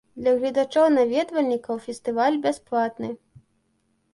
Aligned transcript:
Для 0.21 0.31
гледачоў-наведвальнікаў 0.39 1.75
фестываль 1.85 2.41
бясплатны. 2.47 3.09